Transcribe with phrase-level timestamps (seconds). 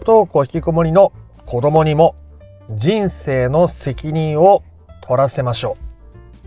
[0.00, 1.12] 不登校引きこもりの
[1.44, 2.16] 子供にも
[2.70, 4.64] 人生の責任を
[5.02, 5.76] 取らせましょ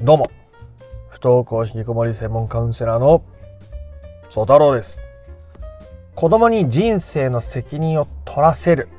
[0.02, 0.04] う。
[0.04, 0.26] どうも、
[1.10, 3.24] 不登校引きこもり専門カウンセラーの
[4.32, 4.98] 曽太郎です。
[6.16, 8.90] 子供に人生の責任を取らせる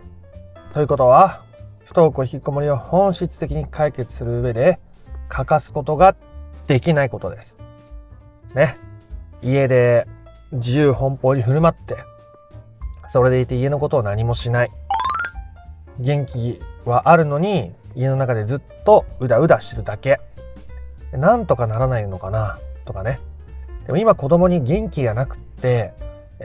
[0.73, 1.43] ということは、
[1.85, 4.79] 不登校引きこもりを本質的に解決する上で
[5.31, 6.15] 欠かすことが
[6.69, 7.59] できないことです。
[8.55, 8.77] ね。
[9.43, 10.07] 家で
[10.53, 11.97] 自由奔放に振る舞って、
[13.07, 14.71] それでいて家のことを何もしない。
[16.01, 20.21] 元気はあるのに家の中でずっとうだうだしてるだけ。
[21.13, 23.21] なんとかならないのかなとかね。
[23.87, 25.93] でも今子供に元気がなくって、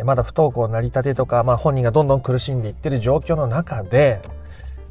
[0.04, 4.22] まだ不登校なりたてとか、まあ、本人がどんどん苦しんでいってる状況の中で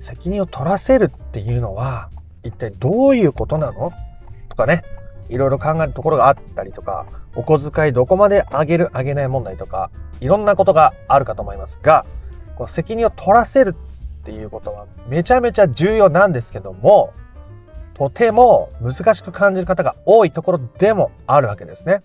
[0.00, 2.10] 責任を取らせるっていうのは
[2.42, 3.92] 一体どういうことなの？
[4.48, 4.82] とかね
[5.28, 12.06] いろいろ考えるところがあったりとかお小遣いどこまであげるあげない問題とかいろんなことがあるかと思いますが
[12.56, 13.76] こう責任を取らせる
[14.22, 17.12] っていうことはめちゃめちゃ重要なんですけども
[17.94, 22.02] とても難しく感じる方が多いところでもあるわけですね。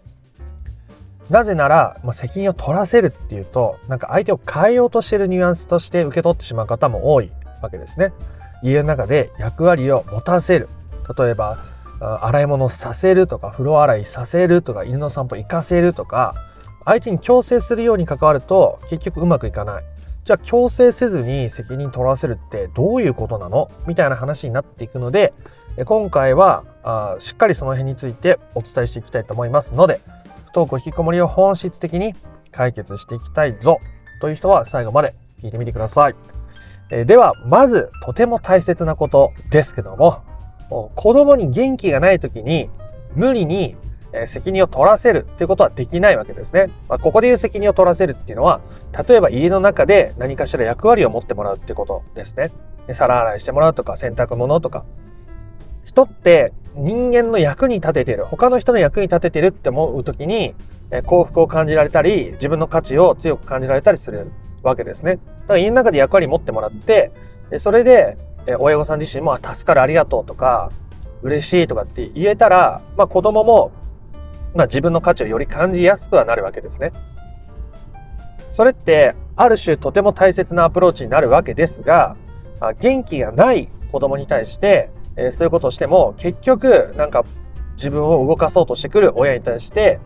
[1.30, 7.31] なぜなら、まあ、責任を取らせるっていうとなんか相手を変えようとしてるニュアンスとして受け取ってしまう方も多い
[7.62, 8.12] わけですね。
[8.64, 10.69] 家の中で役割を持たせる
[11.17, 11.72] 例えば
[12.04, 16.36] 洗い物させるとか風呂洗いさせるとか犬の散歩行かせるとか
[16.86, 19.84] 相手に強制するように関わると結局うまくいかない
[20.26, 23.70] じゃあ強制せずに責任取らせるってどういうことなの？
[23.88, 25.34] みたいな話になっていくので
[25.86, 30.02] 今回はあしっかりその辺についてお伝えしていきたいと思いますので
[30.46, 32.14] 不登校引きこもりを本質的に
[32.52, 33.80] 解決していきたいぞ
[34.22, 36.16] という人は最後まで聞いてみてください。
[36.92, 40.22] えではまずとても大切なことですけども
[40.69, 42.69] 子供に元気がない時に
[43.16, 43.75] 無理に
[44.25, 46.67] 責任を取らせるっていうことはできないわけですね。
[46.88, 48.61] まあ、ここでいう責任を取らせるっていうのは
[49.08, 52.52] 例えば家の中で何かしら役割を持ってもらうってことですね。
[52.94, 54.84] 皿洗いしてもらうとか洗濯物とか
[55.84, 60.53] 人って人間の役に立てている他の人の役に立ててるって思う時に
[61.06, 64.31] 幸福を感じられたり自分の価値を強く感じられたりする
[64.62, 65.16] わけですね。
[65.16, 67.12] だから家の中で役割持ってもらって、
[67.57, 68.18] それで
[68.59, 70.72] 親御さん自身も助かるありがとうとか
[71.22, 73.72] 嬉しいとかって言えたら、まあ、子供も、
[74.54, 76.92] まあ、自分の価値をより感じやすくはなるわけですね。
[78.52, 82.16] それってある種とても大切なアプローチになるわけですが
[82.80, 87.25] 元気がない子供に対して、えそういうことをしても結局なんか
[87.75, 90.00] 自分を動かそうとしてくる親に対して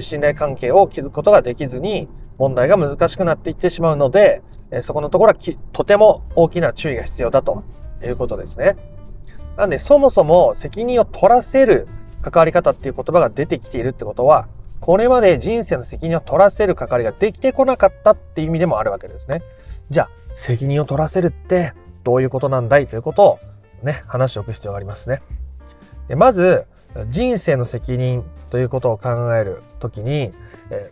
[0.00, 7.62] 信頼関係を築くことができずに問題が難しくなっていってしまうので、えそこのところはとても大きな注意が必要だと
[8.06, 8.76] いうことですね。
[9.56, 11.86] なんでそもそも責任を取らせる
[12.22, 14.46] 関わり方っていう言葉が出てきているってことは、
[14.80, 19.42] これまで人生の責任を取らせる関わりができてこなかったっていう意味でもあるわけですね。
[19.90, 22.86] じゃあ、責任を取らせるってどういうことなんだい？
[22.86, 23.38] ということを
[23.82, 25.22] ね、話しておく必要がありますね。
[26.08, 26.64] でまず、
[27.10, 30.32] 人生の責任ということを考えるときに、
[30.70, 30.90] え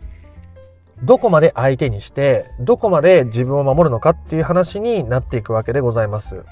[1.02, 6.44] どこまで相手にしてどこまで自分を守るのかっていう話になっていくわけでございます。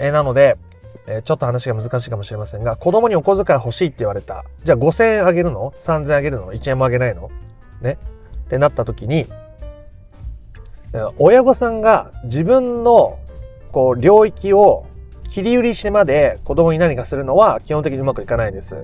[0.00, 0.56] え、なので、
[1.06, 7.30] え、ちょっと話が難しいかもしれませんが子供にお小遣い欲しいって言われたじゃあ5,000円あげるの ?3,000 円あげるの ?1 円もあげないの？
[7.80, 7.98] ね？
[8.46, 9.26] ってなった時に
[11.18, 13.18] 親御さんが自分の
[13.70, 14.86] こう領域を
[15.28, 18.82] 切り売りしてまで子供に何かするのは基本的にうまくいかないです。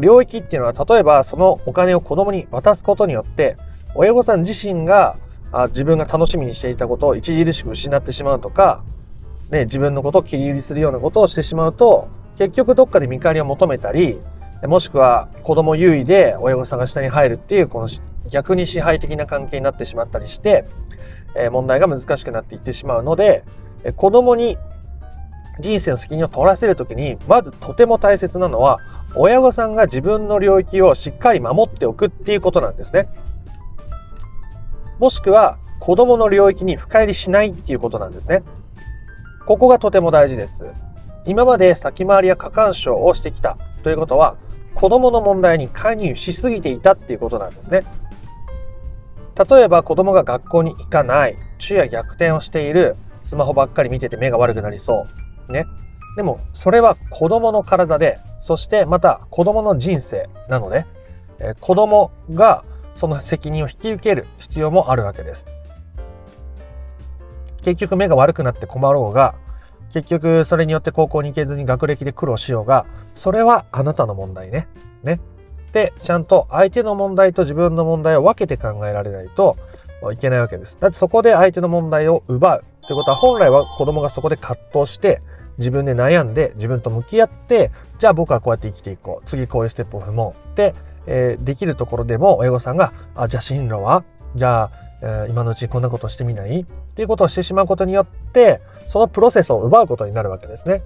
[0.00, 3.56] 領域っていうのは例えばそのお金を子供に渡すことによって
[3.94, 5.16] 親御さん自身が
[5.68, 8.82] 自分が楽しみにしていたことを著しく失ってしまうとか、
[9.50, 14.18] ね、自分のことを切り売りするようなことをしてしまうと結局どっかで見返りを求めたり
[14.66, 17.88] もしくは子供優位で親御さんが下に入るっていうこの
[18.30, 20.64] 逆に支配的な関係になってしまったりして、
[21.36, 23.44] え問題が難しくなっていってしまうので、
[23.84, 24.56] え子供に
[25.60, 28.78] 人生の責任を取らせる時にまずとても大切なのは
[29.14, 33.08] 親御さんが自分の領域をしっかり守っておくっていうことなんですね。
[34.98, 38.42] もしくは子供の領域に深入りしないっていうことなんですね。
[39.46, 40.64] ここがとても大事です。
[41.26, 44.36] 今まで先回りや過干渉をしてきたということは
[44.74, 47.82] 子供の問題に介入しすぎていたっていうことなんですね。
[49.48, 55.06] 例えば子供が学校に行かない、昼夜逆転をしている、スマホばっかり見てて目が悪くなりそ
[55.48, 55.52] う。
[55.52, 55.66] ね。
[56.16, 60.86] でもそれは子供の体で、そしてまた子供の人生なので、
[61.38, 62.64] えー、子供が
[62.94, 65.46] その責任を引き受ける必要もあるわけです。
[67.64, 69.34] 結局目が悪くなって困ろうが
[69.92, 74.68] 結局それによって高校に行けずに学歴で苦労しようがそれはあなたの問題ね。
[75.02, 75.20] ね。
[75.72, 79.56] でちゃんと相手の問題と自分の問題を分けて考えられないと
[80.12, 80.78] いけないわけです。
[80.78, 85.20] だってそこで相手の問題を奪うってことは本来は子供がそこで葛藤して
[85.58, 90.74] 自分で悩んで自分と向き合ってじゃあ僕はこうやって生きていこう次こういうステップを踏もうって
[91.06, 94.04] えー、できるところでも親御さんが、あ、じゃあ進路は？
[94.36, 94.70] じゃあ、
[95.02, 96.60] えー、今のうちこんなことしてみない？
[96.60, 96.64] っ
[96.94, 100.82] ていうことをしてしまうことによって、そのプロセスを奪うことになるわけですね。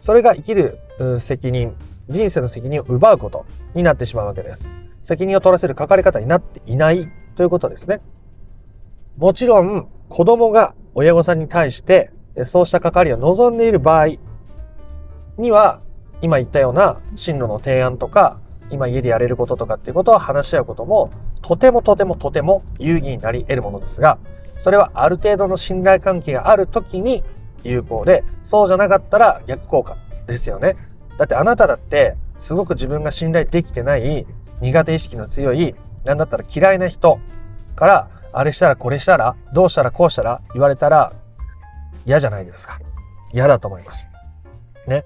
[0.00, 0.78] それが生きる
[1.20, 1.74] 責任、
[2.08, 4.68] 人生の責任を奪うことになってしまうわけです。
[5.04, 8.00] 責任を取らせるかかり方になっていないということですね。
[9.16, 12.10] もちろん、子供が親御さんに対して、
[12.44, 14.16] そうした関わりを望んでいる場合
[15.38, 15.80] には、
[16.20, 18.38] 今言ったような進路の提案とか、
[18.70, 21.10] 今家でやれることとかっていうことを話し合うことも、
[21.42, 24.18] とてもとてもとても有意義になり得るものですが、
[24.60, 27.24] それはある程度の信頼関係がある時に
[27.64, 29.96] 有効で、そうじゃなかったら逆効果
[30.26, 30.76] ですよね。
[31.18, 34.26] だってあなただって、すごく自分が信頼できてない、
[34.60, 35.74] 苦手意識の強い、
[36.04, 37.18] なんだったら嫌いな人
[37.74, 41.12] から、あれしたらこれしたら、どうしたらこうしたら言われたら
[42.06, 42.80] 嫌じゃないですか。
[43.32, 44.08] 嫌だと思います。
[44.86, 45.04] ね。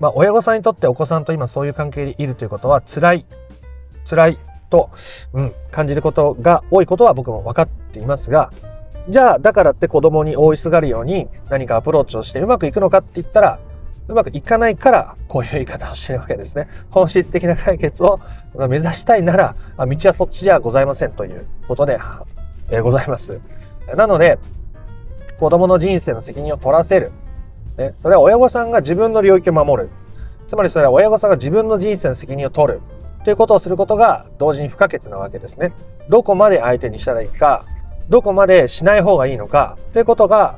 [0.00, 3.26] まあ、親御さんにとってお子さんと今そういう関係でいるということは辛い、
[4.04, 4.38] 辛い
[4.70, 4.90] と、
[5.32, 8.50] うん、感じることが多いことは僕も分かっていますが、
[9.08, 13.58] じゃあ、だからって子供に覆いすがるように何かアプローチをしてうまくいくのかって言ったら、
[14.06, 16.68] うまくいかないからこういう言い方をしてるわけですね。
[16.90, 18.20] 本質的な解決を
[18.54, 21.98] 目指したいなら、道はそっちじゃございませんということで、
[22.70, 23.40] え、ございます。
[23.96, 24.38] なので、
[25.38, 27.12] 子供の人生の責任を取らせる。
[27.78, 29.90] ね、それは親御さんが自分の領域を守る。
[30.48, 32.80] つまりそれは親御さんが自分の人生の責任を取る。
[33.28, 35.74] ということをすることが同時に不可欠なわけですね。
[36.08, 37.66] どこまで相手にしたらいいか、
[38.08, 40.56] どこまでしない方がいいのか、ということが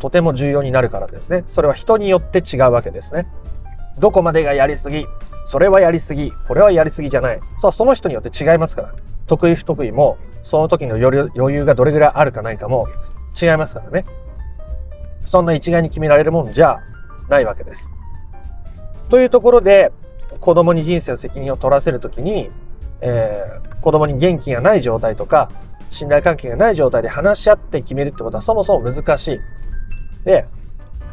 [0.00, 1.44] とても重要になるからですね。
[1.48, 3.28] それは人によって違うわけですね。
[4.00, 5.06] どこまでがやりすぎ、
[5.46, 7.40] それはやりすぎ、これはやりすぎじゃない。
[7.58, 8.94] そう、その人によって違いますから。
[9.28, 12.88] 得意不得意も、その時の余裕がどれぐらいあるかないかも
[13.40, 14.04] 違いますからね。
[15.26, 16.80] そんな一概に決められるもんじゃ
[17.28, 17.92] ないわけです。
[19.08, 19.92] というところで、
[20.40, 22.50] 子供に人生の責任を取らせるときに、
[23.00, 25.50] えー、子供に元気がない状態とか、
[25.90, 29.40] 信頼関係がない状態で話し合って決めるってことはそもそも難しい。
[30.24, 30.46] で、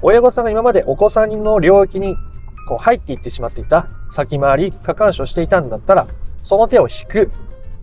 [0.01, 2.15] 親御さんが今までお子さんの領域に
[2.67, 6.07] こう入っていってしまっていた、先回り、過干渉していたんだったら、
[6.43, 7.31] その手を引く。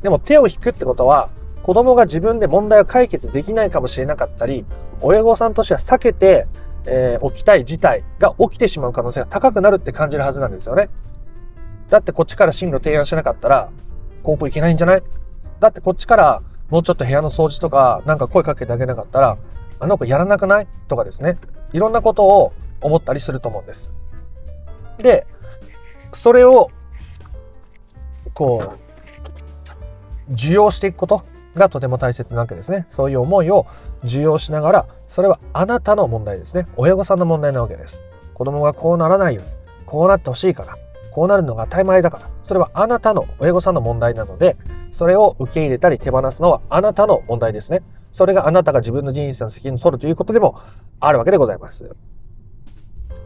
[0.02, 1.30] でも手を引くってことは、
[1.62, 4.64] 子供が自分で問題を解決できないかもしれなかったり、
[5.00, 6.46] 親御さんとしては避けて、
[6.86, 10.88] えー、起きたい事態が起きてしまう可能性が高くなるって感じるはずなんですよね。
[11.92, 13.68] だってこっちから進路提案しなかったら、
[14.22, 15.02] 高校行けないんじゃない？
[15.60, 19.36] だってこっちからもうちょっと部屋の掃除とか、なんか声かけてあげなかったら、
[19.78, 20.66] あの子やらなくない？
[20.88, 21.36] とかですね。
[21.74, 23.90] いろんなことを思ったりすると思うんです。
[24.96, 25.26] で、
[26.14, 26.70] それを、
[28.32, 28.78] こ
[30.30, 31.24] う、受容していくこと
[31.54, 32.86] がとても大切なわけですね。
[32.88, 33.66] そういう思いを
[34.02, 36.66] 受容しながら、それはあなたの問題ですね。
[36.76, 38.02] 親御さんの問題なわけです。
[38.32, 39.50] 子供がこうならないように、
[39.84, 40.78] こうなってほしいから、
[41.12, 44.56] こうなるのが当たり前だから、それはあなたの親御さんの問題なので、
[44.90, 47.82] それを受け入れたり手放すのはあなたの問題ですね。
[48.12, 50.60] それがあなたが自分の人生の責任を取るということでも
[51.00, 51.90] あるわけでございます。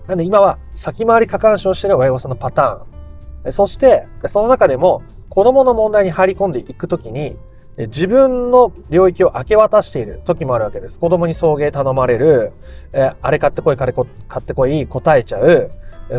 [0.06, 3.52] なんで今は先回り過干渉してる親御さんのパターン。
[3.52, 7.36] そして、その中でも子供の問題に入り込んでいくときに、
[7.78, 10.98] 自分の領域を明け渡している時もあるわけです。
[10.98, 12.52] 子供に送迎頼まれる、
[12.92, 14.04] えあれ買ってこい、あれ買
[14.38, 15.70] ってこい、答えちゃう、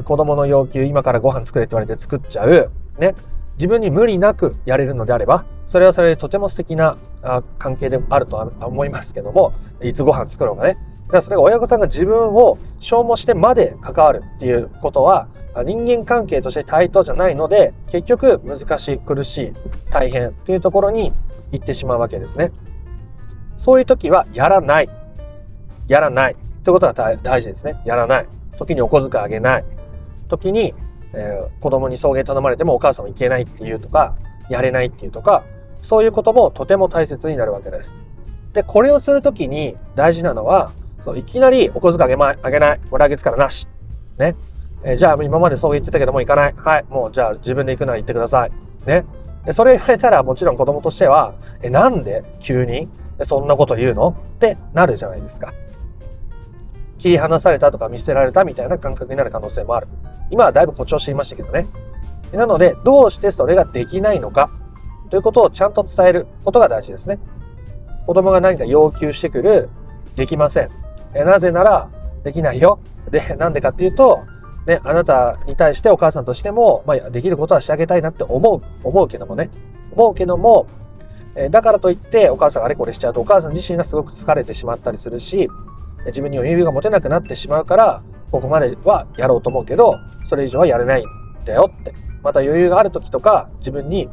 [0.03, 2.71] 子供の要求、今からご飯作れって言われて作っちゃう。
[2.99, 3.15] ね。
[3.57, 6.97] 自分に無理なくやれるのであれば、それはそれでとても素敵な
[7.57, 10.77] 関係であるとは思いますけども、いつご飯作ろうがね。
[11.07, 15.27] だからそれが親御さんが自分を消耗してまで関わるっていうことは、
[15.65, 19.53] 人間関係として対等じゃないので、結局難しい、苦しい、
[19.89, 21.13] 大変というところに
[21.51, 22.51] 行ってしまうわけですね。
[23.55, 24.89] そういう時はやらない。
[25.87, 26.35] やらない。
[26.63, 27.81] ということが大事ですね。
[27.85, 28.27] やらない。
[28.57, 29.65] 時にお小遣いあげない。
[30.27, 30.73] 時に、
[31.13, 34.15] えー、子供に送迎頼まれてもお母さんは行けないっていうとか、
[34.49, 35.43] やれないっていうとか、
[35.81, 37.95] そういうこともとても大切になるわけです。
[38.53, 40.71] で、これをするときに大事なのは、
[41.03, 42.79] そういきなりお小遣いあげ,、ま、あげない。
[42.89, 43.67] もう来月からなし。
[44.17, 44.35] ね。
[44.83, 46.53] えー、じゃあ今まで送迎行ってたけども行かない。
[46.57, 46.85] はい。
[46.89, 48.51] もうじゃあ自分で行くなら行ってください。
[48.85, 49.05] ね。
[49.45, 52.89] でそれ言われたらもちろん子供としては、え、なんで急に
[53.23, 54.09] そんなこと言うの？
[54.09, 55.53] ってなるじゃないですか。
[56.97, 59.87] 切り離されたとか見捨てられたみたいな感覚になる可能性もある。
[60.29, 61.67] 今はだいぶ誇張していましたけどね。
[62.31, 64.49] なので、どうしてそれができないのか
[65.09, 67.19] ということをちゃんと伝えることが大事ですね。
[68.05, 69.69] 子供が何か要求してくる、
[70.15, 70.69] できません。
[71.13, 71.89] えなぜなら、
[72.23, 72.79] できないよ。
[73.09, 74.19] で、なんでかっていうと、
[74.65, 79.49] ね、あなたに対してお母さんとしても、まあ、できることはしてあげたいなって思う、思うけどもね。
[79.93, 80.67] 思うけども、
[81.37, 85.47] えだからといってお母さんがあれこれしちゃうとお母さん自身がすごく疲れてしまったりするし
[86.07, 91.05] 自分に余裕が持てなくなってしまうからここまではやろうと思うけどそれ以上はやれないん
[91.45, 91.93] だよって。
[92.23, 94.09] また余裕がある時とか自分に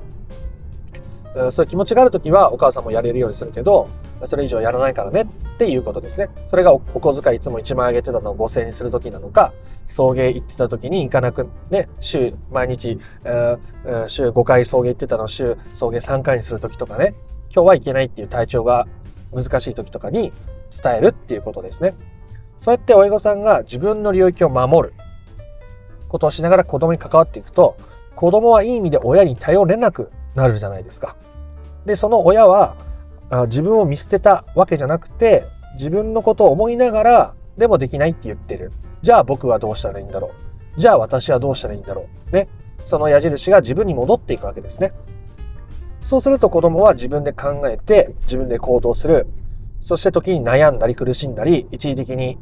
[1.51, 3.89] そういう気持ちがある時はお母さんもやれるようにするけど
[4.27, 5.27] それ以上やらないからねっ
[5.59, 6.29] ていうことですね。
[6.49, 9.53] それがお小遣いいつも1万円あげてたのを5000円にする時なのか
[9.87, 17.15] 送迎行ってた時に行かなくね週毎日、えー、週5回送迎行ってたのを週送迎3回にする時とかね。
[17.53, 18.87] 今日は行けないっていう体調が
[19.33, 20.33] 難しい時とかに
[20.83, 21.95] 伝えるっていうことですね。
[22.65, 24.95] そうやって親御さんが自分の領域を守る。
[26.09, 27.77] ことをしながら子供に関わっていくと
[28.17, 31.15] 子供はいい意味で親に頼れなくなるじゃないですか。
[31.85, 32.75] でその親は
[33.49, 35.45] 自分を見捨てたわけじゃなくて
[35.75, 38.73] 自分のことを思いながらでもできないって言ってる。
[39.03, 40.31] じゃあ僕はどうしたらいいんだろ
[40.77, 40.81] う。
[40.81, 42.35] じゃあ私はどうしたらいいんだろう。
[42.35, 42.49] ね。
[42.87, 44.95] その矢印が自分に戻っていくわけですね。
[46.01, 49.27] そうすると子供は自分で考えて自分で行動する。
[49.85, 52.39] そして時に悩んだり苦しんだり一時的に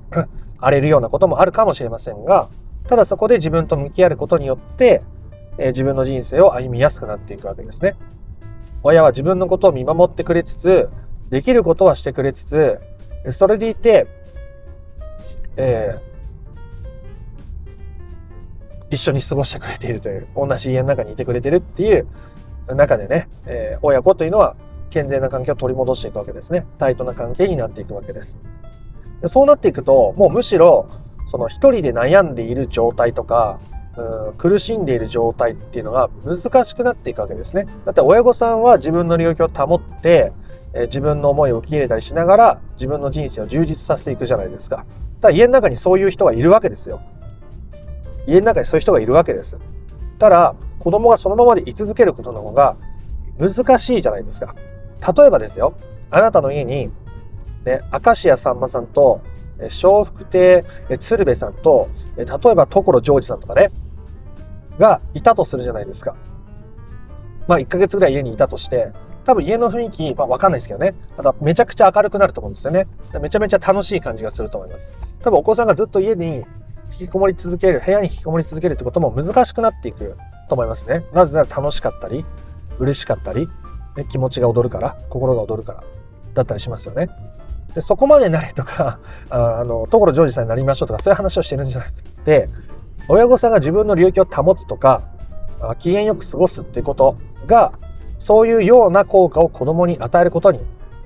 [0.59, 2.49] 荒れるようなこともあるかもしれませんが
[2.89, 5.03] ただそこで自分と向き合うことによって
[5.59, 7.97] え自分の人生を歩みやすくなっていくわけですね。
[8.83, 10.89] 親は自分のことを見守ってくれつつ、
[11.29, 12.81] できることはしてくれつつ、
[13.31, 14.07] それでいて、
[15.57, 22.07] えー、一緒に過ごしてくれているという、同じ家の中にいてくれてるっていう
[22.75, 24.57] 中でね、えー、親子というのは
[24.93, 26.67] 健全な関係を取り戻していくわけですね。
[26.79, 28.39] タイトな関係になっていくわけです。
[29.21, 30.89] でそうなっていくと、もうむしろ、
[31.27, 33.59] その一人で悩んでいる状態とか、
[34.39, 37.67] 苦しんでいる状態っていうのが難しくなっていくわけですね。
[37.85, 40.33] だって親御さんは自分の領域を保って、
[40.75, 44.87] え、自分の思いを受け入れたりしながら自分の人生を充実させていくじゃないですか。
[45.21, 47.01] ただ家の中にそういう人がいるわけですよ。
[48.27, 49.59] 家の中にそういう人がいるわけです。
[50.19, 52.77] ただ子供がそのままで居続けることの方が
[53.39, 54.55] 難しいじゃないですか。
[55.17, 55.75] 例えばですよ、
[56.11, 56.91] あなたの家に、
[57.65, 59.21] ね、明石家さんまさんと
[59.59, 60.65] 笑福亭
[60.99, 63.71] 鶴瓶さんと例えば所ジョージさんとかね
[64.79, 66.17] がいたとするじゃないですか。
[67.47, 68.91] まあ1ヶ月ぐらい家にいたとして、
[69.25, 70.95] 多分家の雰囲気、まあわかんないですけどね。
[71.17, 72.87] ただめちゃくちゃ明るくなると思うんですよね。
[73.21, 74.93] めちゃめちゃ楽しい感じがすると思います。
[75.23, 76.37] 多分お子さんがずっと家に
[76.93, 80.17] 引きこもり続ける、部屋に引きこもり続けるってことも難しくなっていく
[80.49, 81.05] と思いますね。
[81.13, 82.25] なぜなら楽しかったり、
[82.79, 83.49] 嬉しかったり、
[83.97, 85.85] ね、気持ちが踊るから、心が踊るから、
[86.35, 87.09] だったりしますよね。
[87.75, 88.99] でそこまでなれとか、
[89.31, 91.93] あの、所ジョージさんになりましょうとか、そういう話をしてるんじゃなく
[92.25, 92.49] て、
[93.09, 95.03] 親御さんが自分の領域を保つとか、
[95.79, 97.73] 機嫌よく過ごすっていうことが、
[98.19, 100.61] そういうような効果を子供に与えることに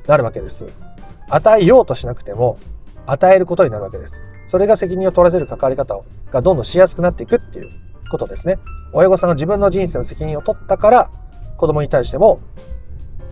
[0.07, 0.65] なるわけです。
[1.29, 2.59] 与えようとしなくても、
[3.07, 4.23] 与えることになるわけです。
[4.49, 6.01] それが責任を取らせる関わり方
[6.31, 7.71] がどんどんしやすくなっていくっていう
[8.11, 8.59] ことですね。
[8.93, 11.11] 親御さんが自分の人生の責任を取ったから、
[11.57, 12.41] 子供に対しても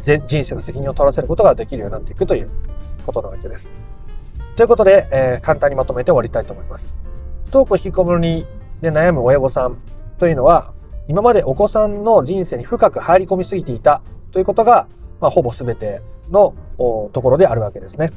[0.05, 2.51] 人生の責任を取らせることができるようになっていくという
[3.07, 3.71] ことなわけです。
[4.57, 6.93] ということで、えー、簡単にまとめて終わりたいと思います。
[7.47, 8.47] 不登校引きこもり
[8.81, 9.79] で悩む親御さん
[10.19, 10.73] というのは、
[11.09, 14.87] 今までお子さんの人生に深く入り込みすぎていたということが、
[15.21, 18.11] まあ、ほぼ全てのところであるわけですね。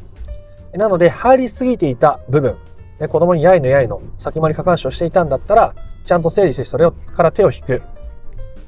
[0.74, 2.56] なので、入りすぎていた部分、
[3.00, 5.76] ね、子供にやいのやいの先回り過干渉していたんだったら、
[6.06, 7.82] ちゃんと整理してそれから手を引く。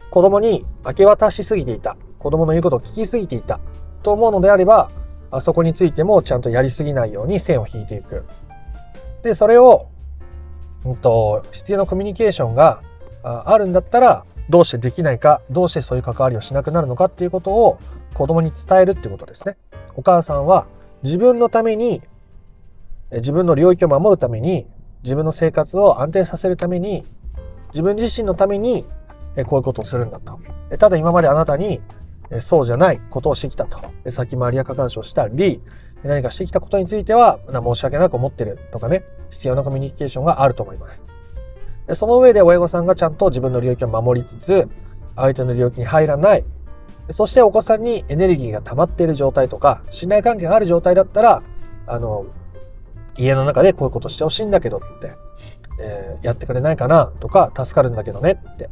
[0.10, 1.96] 子供に明け渡しすぎていた。
[2.20, 3.60] 子供の言うことを聞きすぎていた。
[4.04, 4.90] と思うのであれば、
[5.32, 8.26] あそこについてもちゃんとやりすぎないように線を引いていく。
[9.24, 9.88] で、それを、
[10.86, 12.82] うんと、必要なコミュニケーションが
[13.24, 17.78] あるんだったら、どうしてできないか、どうしてそういう関わりをしなくなるのかっていうことを
[18.14, 19.58] 子供に伝えるっていうことですね。
[19.96, 20.66] お母さんは
[21.04, 22.02] 自分のために、
[23.12, 24.68] 自分の領域を守るために、
[25.04, 27.06] 自分の生活を安定させるために、
[27.70, 28.86] 自分自身のために、
[29.46, 30.40] こういうことをするんだと。
[30.78, 31.82] ただ今まであなたに
[32.40, 33.80] そうじゃないことをしてきたと。
[34.12, 35.62] 先回りや過干渉したり、
[36.04, 41.04] 何かしてきたことについては、申し訳なく思ってるとかね、必要なコミュニケーションがあると思います。
[41.94, 44.70] その上で親御さんがちゃんと自分の領域を守りつつ、
[45.16, 46.44] 相手の領域に入らない。
[47.10, 51.42] そしてお子さんにエネルギーが溜まっている状態とか、信頼関係がある状態だったら、
[51.88, 52.28] あの、
[53.18, 55.14] 家の中でこういうことしてほしいんだけどって、
[55.82, 58.70] えー、やってくれないかなとか、助かるんだけどねって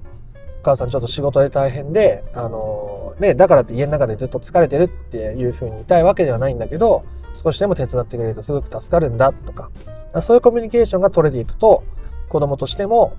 [0.67, 7.05] 母さんちょっと仕事で大変で、あのね、だからって家の中でずっと疲れてるっていうふうに言いたいわけではないんだけど、
[7.41, 9.69] 少しでも手伝ってくれるとすごく助かるんだとか、
[10.21, 11.83] そういうコミュニケーションが取れていくと、
[12.29, 13.13] 子供としても、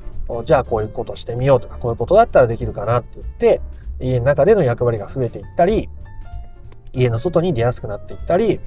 [0.45, 3.61] じゃあこういうことしてみようとか、こういうことだったらできるかなって言って、
[4.00, 5.88] 家の中での役割が増えていったり、
[6.93, 8.61] 家の外に出やすくなっていったり、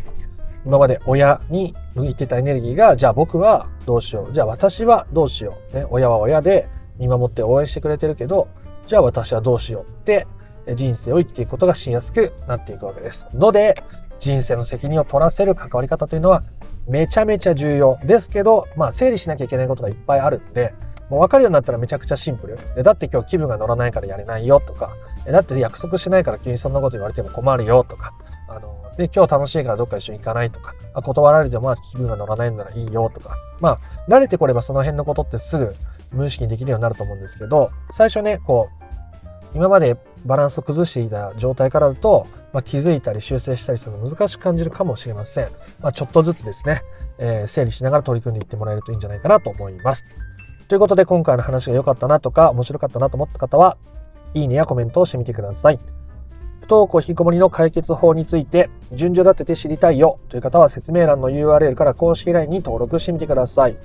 [0.65, 4.33] 今まで親に向いてたエネルギーが、じゃあ僕はどうしよう。
[4.33, 5.75] じゃあ私はどうしよう。
[5.75, 8.47] ね、親は親で見守って応援してくれてるけど、
[8.91, 10.27] じゃあ私はどうしようって
[10.75, 13.25] 人生を生きていくことがしやすくなっていくわけです。
[13.33, 13.81] ので、
[14.19, 16.43] 人生の責任を取らせる関わり方というのは
[16.89, 20.73] めちゃめちゃ重要ですけど、まあ整理しなきゃいけないことがいっぱいあるんで、
[21.09, 22.83] もう分かるようになったらめちゃくちゃシンプル。
[22.83, 24.89] だって今日気分が乗らないからやれないよとか、
[25.25, 28.11] だって約束しないから急にそんなこと言われても困るよとか、
[28.49, 33.79] あの、で、今日楽しいからどっか一緒に行かないとか、あ断られてもまあ気分が乗らないならいいよとか、まあ、
[34.09, 35.73] 慣れてこればその辺のことってすぐ
[36.11, 38.80] 無意識にできるようになると思うんですけど、最初ね、こう、
[39.53, 45.49] 今までバランスを崩していた状態からだと、まあ、気づいたり修正したりするの難しく感じるかもしれません。
[45.81, 46.81] まあ、ちょっとずつですね、
[47.17, 50.05] えー、整理しながら取り組んでいってもらえるといいんじゃないかなと思います。
[50.67, 53.77] ということで今回の話が良かったなとか面白かったなと思った方は、
[54.33, 55.79] いいねやコメントをしてみてください。
[56.61, 63.75] 不登校引きこもりの解決法について順序立てて知りたいよという方は説明欄の URL から公式 LINE に登録してみてください。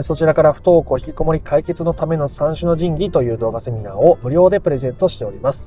[0.00, 5.66] そちらから不登校引きこもり解決のための三種の神器という動画セミナーを無料でプレゼントしております。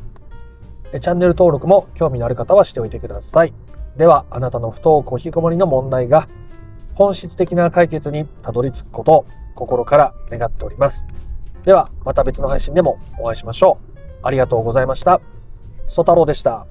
[1.00, 3.54] チャンネル登録も興味のある方はしておいてください。
[3.98, 6.28] では、あなたの不登校引きこもりの問題が
[6.96, 11.06] 本質的な解決にたどり着くことを心から願っております。
[11.64, 13.96] では、また別の配信でもお会いしましょう。
[14.24, 15.22] ありがとうございました。
[15.88, 16.66] ソ太郎でした。